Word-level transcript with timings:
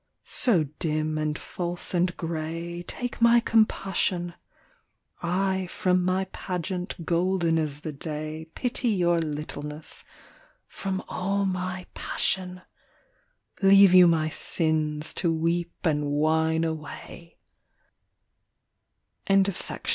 So 0.25 0.63
dim 0.79 1.19
and 1.19 1.37
false 1.37 1.93
and 1.93 2.17
grey, 2.17 2.83
take 2.87 3.21
my 3.21 3.39
compassion, 3.39 4.33
I 5.21 5.67
from 5.67 6.03
my 6.03 6.25
pageant 6.31 7.05
golden 7.05 7.59
as 7.59 7.81
the 7.81 7.91
day 7.93 8.47
Pity 8.55 8.87
your 8.87 9.19
littleness 9.19 10.03
from 10.67 11.03
all 11.07 11.45
my 11.45 11.85
passion, 11.93 12.63
Leave 13.61 13.93
you 13.93 14.07
my 14.07 14.29
sins 14.29 15.13
to 15.13 15.31
weep 15.31 15.75
and 15.83 16.07
whine 16.07 16.63
a\\ 16.63 16.73
v 16.73 17.35
41 17.35 17.35
IRI 19.69 19.81